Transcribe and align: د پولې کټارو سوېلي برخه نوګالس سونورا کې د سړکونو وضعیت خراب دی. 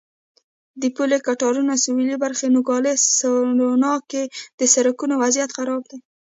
د 0.81 0.83
پولې 0.95 1.17
کټارو 1.27 1.61
سوېلي 1.83 2.17
برخه 2.23 2.45
نوګالس 2.55 3.01
سونورا 3.19 3.95
کې 4.09 4.23
د 4.59 4.61
سړکونو 4.73 5.13
وضعیت 5.23 5.49
خراب 5.57 5.83
دی. 5.91 5.99